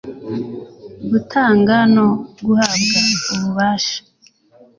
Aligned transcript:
gutanga 1.09 1.75
no 1.95 2.07
guhabwa 2.45 2.99
ububasha 3.33 3.97